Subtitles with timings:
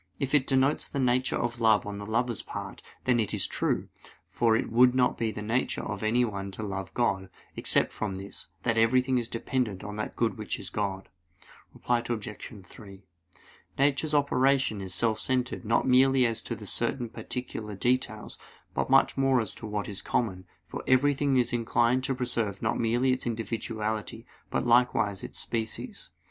[0.19, 3.87] If it denotes the nature of love on the lover's part, then it is true;
[4.27, 8.15] for it would not be in the nature of anyone to love God, except from
[8.15, 11.07] this that everything is dependent on that good which is God.
[11.71, 12.65] Reply Obj.
[12.65, 13.03] 3:
[13.77, 18.39] Nature's operation is self centered not merely as to certain particular details,
[18.73, 22.79] but much more as to what is common; for everything is inclined to preserve not
[22.79, 26.09] merely its individuality, but likewise its species.